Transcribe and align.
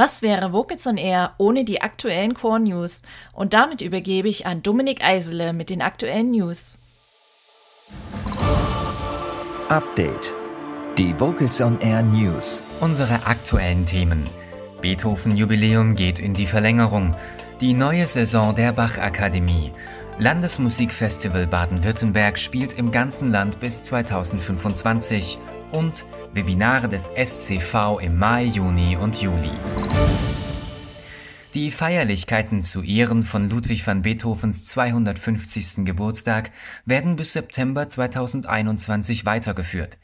Was 0.00 0.22
wäre 0.22 0.54
Vocals 0.54 0.86
on 0.86 0.96
Air 0.96 1.34
ohne 1.36 1.62
die 1.62 1.82
aktuellen 1.82 2.32
Core 2.32 2.60
News? 2.60 3.02
Und 3.34 3.52
damit 3.52 3.82
übergebe 3.82 4.28
ich 4.28 4.46
an 4.46 4.62
Dominik 4.62 5.04
Eisele 5.04 5.52
mit 5.52 5.68
den 5.68 5.82
aktuellen 5.82 6.30
News. 6.30 6.78
Update. 9.68 10.34
Die 10.96 11.14
Vocals 11.20 11.60
on 11.60 11.78
Air 11.82 12.02
News. 12.02 12.62
Unsere 12.80 13.26
aktuellen 13.26 13.84
Themen. 13.84 14.24
Beethoven 14.80 15.36
Jubiläum 15.36 15.96
geht 15.96 16.18
in 16.18 16.32
die 16.32 16.46
Verlängerung. 16.46 17.14
Die 17.60 17.74
neue 17.74 18.06
Saison 18.06 18.54
der 18.54 18.72
Bach 18.72 18.96
Akademie. 18.96 19.70
Landesmusikfestival 20.18 21.46
Baden-Württemberg 21.46 22.38
spielt 22.38 22.72
im 22.72 22.90
ganzen 22.90 23.30
Land 23.30 23.60
bis 23.60 23.82
2025 23.82 25.38
und 25.72 26.06
Webinare 26.32 26.88
des 26.88 27.10
SCV 27.16 27.98
im 28.00 28.18
Mai, 28.18 28.44
Juni 28.44 28.96
und 28.96 29.20
Juli. 29.20 29.50
Die 31.54 31.72
Feierlichkeiten 31.72 32.62
zu 32.62 32.80
Ehren 32.80 33.24
von 33.24 33.50
Ludwig 33.50 33.84
van 33.84 34.02
Beethovens 34.02 34.66
250. 34.66 35.84
Geburtstag 35.84 36.52
werden 36.84 37.16
bis 37.16 37.32
September 37.32 37.88
2021 37.88 39.26
weitergeführt. 39.26 39.98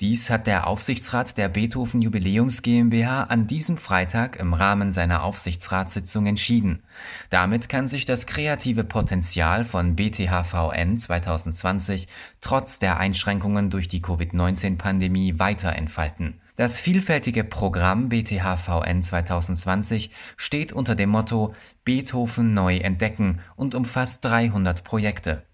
Dies 0.00 0.30
hat 0.30 0.46
der 0.46 0.68
Aufsichtsrat 0.68 1.36
der 1.38 1.48
Beethoven 1.48 2.02
Jubiläums 2.02 2.62
GmbH 2.62 3.24
an 3.24 3.48
diesem 3.48 3.78
Freitag 3.78 4.36
im 4.36 4.54
Rahmen 4.54 4.92
seiner 4.92 5.24
Aufsichtsratssitzung 5.24 6.26
entschieden. 6.26 6.84
Damit 7.30 7.68
kann 7.68 7.88
sich 7.88 8.04
das 8.04 8.26
kreative 8.26 8.84
Potenzial 8.84 9.64
von 9.64 9.96
BTHVN 9.96 10.98
2020 10.98 12.06
trotz 12.40 12.78
der 12.78 13.00
Einschränkungen 13.00 13.70
durch 13.70 13.88
die 13.88 14.02
Covid-19-Pandemie 14.02 15.40
weiter 15.40 15.74
entfalten. 15.74 16.41
Das 16.56 16.78
vielfältige 16.78 17.44
Programm 17.44 18.10
BTH-VN 18.10 19.02
2020 19.02 20.10
steht 20.36 20.72
unter 20.72 20.94
dem 20.94 21.08
Motto 21.08 21.54
Beethoven 21.84 22.52
neu 22.52 22.76
entdecken 22.76 23.40
und 23.56 23.74
umfasst 23.74 24.22
300 24.24 24.84
Projekte. 24.84 25.44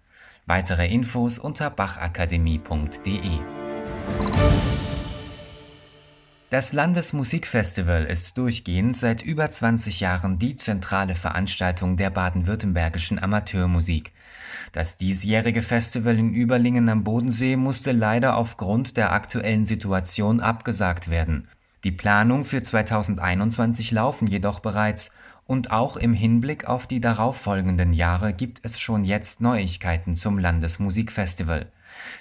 Weitere 0.47 0.87
Infos 0.87 1.37
unter 1.37 1.69
bachakademie.de 1.69 3.39
das 6.51 6.73
Landesmusikfestival 6.73 8.05
ist 8.05 8.37
durchgehend 8.37 8.95
seit 8.95 9.23
über 9.23 9.49
20 9.49 9.99
Jahren 9.99 10.37
die 10.37 10.55
zentrale 10.55 11.15
Veranstaltung 11.15 11.97
der 11.97 12.11
baden-württembergischen 12.11 13.21
Amateurmusik. 13.21 14.11
Das 14.71 14.97
diesjährige 14.97 15.63
Festival 15.63 16.19
in 16.19 16.33
Überlingen 16.33 16.87
am 16.87 17.03
Bodensee 17.03 17.55
musste 17.55 17.93
leider 17.93 18.37
aufgrund 18.37 18.95
der 18.95 19.11
aktuellen 19.11 19.65
Situation 19.65 20.39
abgesagt 20.39 21.09
werden. 21.09 21.47
Die 21.83 21.91
Planung 21.91 22.43
für 22.43 22.61
2021 22.61 23.91
laufen 23.91 24.27
jedoch 24.27 24.59
bereits 24.59 25.11
und 25.47 25.71
auch 25.71 25.97
im 25.97 26.13
Hinblick 26.13 26.65
auf 26.65 26.85
die 26.85 27.01
darauffolgenden 27.01 27.91
Jahre 27.91 28.33
gibt 28.33 28.59
es 28.63 28.79
schon 28.79 29.03
jetzt 29.03 29.41
Neuigkeiten 29.41 30.15
zum 30.15 30.37
Landesmusikfestival. 30.37 31.71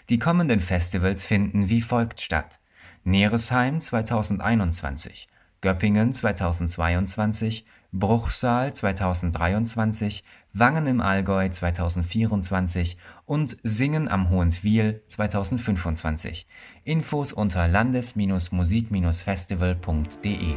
Die 0.08 0.18
kommenden 0.18 0.60
Festivals 0.60 1.26
finden 1.26 1.68
wie 1.68 1.82
folgt 1.82 2.20
statt 2.20 2.58
Neresheim 3.06 3.82
2021, 3.82 5.28
Göppingen 5.60 6.14
2022, 6.14 7.66
Bruchsal 7.92 8.72
2023, 8.72 10.24
Wangen 10.54 10.86
im 10.86 11.02
Allgäu 11.02 11.50
2024 11.50 12.96
und 13.26 13.58
Singen 13.62 14.08
am 14.08 14.30
Hohentwiel 14.30 15.02
2025. 15.08 16.46
Infos 16.84 17.34
unter 17.34 17.68
landes-musik-festival.de. 17.68 20.54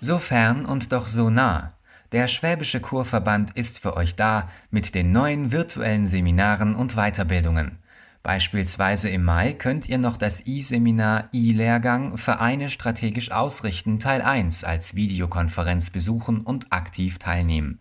So 0.00 0.18
fern 0.18 0.66
und 0.66 0.92
doch 0.92 1.08
so 1.08 1.30
nah. 1.30 1.72
Der 2.12 2.28
Schwäbische 2.28 2.80
Chorverband 2.80 3.56
ist 3.56 3.80
für 3.80 3.96
euch 3.96 4.14
da 4.14 4.50
mit 4.70 4.94
den 4.94 5.10
neuen 5.10 5.52
virtuellen 5.52 6.06
Seminaren 6.06 6.74
und 6.74 6.96
Weiterbildungen. 6.96 7.78
Beispielsweise 8.22 9.08
im 9.08 9.24
Mai 9.24 9.52
könnt 9.52 9.88
ihr 9.88 9.98
noch 9.98 10.16
das 10.16 10.46
I-Seminar 10.46 11.28
I-Lehrgang 11.32 12.16
Vereine 12.16 12.70
strategisch 12.70 13.32
ausrichten 13.32 13.98
Teil 13.98 14.22
1 14.22 14.62
als 14.62 14.94
Videokonferenz 14.94 15.90
besuchen 15.90 16.42
und 16.42 16.72
aktiv 16.72 17.18
teilnehmen. 17.18 17.80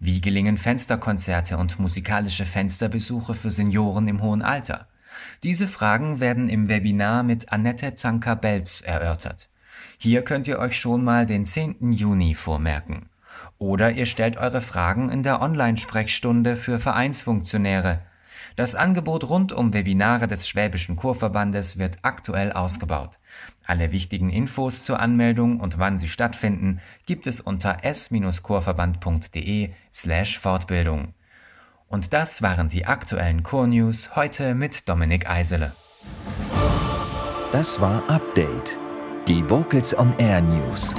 Wie 0.00 0.22
gelingen 0.22 0.56
Fensterkonzerte 0.56 1.58
und 1.58 1.78
musikalische 1.78 2.46
Fensterbesuche 2.46 3.34
für 3.34 3.50
Senioren 3.50 4.08
im 4.08 4.22
hohen 4.22 4.40
Alter? 4.40 4.86
Diese 5.42 5.68
Fragen 5.68 6.18
werden 6.18 6.48
im 6.48 6.68
Webinar 6.68 7.22
mit 7.22 7.52
Annette 7.52 7.94
Zanker-Belz 7.94 8.80
erörtert. 8.80 9.50
Hier 9.98 10.22
könnt 10.22 10.48
ihr 10.48 10.60
euch 10.60 10.78
schon 10.78 11.04
mal 11.04 11.26
den 11.26 11.44
10. 11.44 11.92
Juni 11.92 12.34
vormerken. 12.34 13.10
Oder 13.58 13.90
ihr 13.90 14.06
stellt 14.06 14.38
eure 14.38 14.62
Fragen 14.62 15.10
in 15.10 15.22
der 15.22 15.42
Online-Sprechstunde 15.42 16.56
für 16.56 16.80
Vereinsfunktionäre 16.80 18.00
das 18.56 18.74
Angebot 18.74 19.28
rund 19.28 19.52
um 19.52 19.72
Webinare 19.72 20.26
des 20.26 20.48
Schwäbischen 20.48 20.96
Chorverbandes 20.96 21.78
wird 21.78 21.98
aktuell 22.02 22.52
ausgebaut. 22.52 23.18
Alle 23.66 23.92
wichtigen 23.92 24.30
Infos 24.30 24.82
zur 24.82 25.00
Anmeldung 25.00 25.60
und 25.60 25.78
wann 25.78 25.98
sie 25.98 26.08
stattfinden 26.08 26.80
gibt 27.06 27.26
es 27.26 27.40
unter 27.40 27.84
s-chorverband.de 27.84 29.70
slash 29.92 30.38
Fortbildung. 30.38 31.14
Und 31.88 32.12
das 32.12 32.42
waren 32.42 32.68
die 32.68 32.86
aktuellen 32.86 33.42
Chor-News 33.42 34.14
heute 34.14 34.54
mit 34.54 34.88
Dominik 34.88 35.28
Eisele. 35.28 35.72
Das 37.52 37.80
war 37.80 38.08
Update, 38.10 38.78
die 39.26 39.48
Vocals 39.48 39.96
on 39.96 40.12
Air 40.18 40.42
News. 40.42 40.94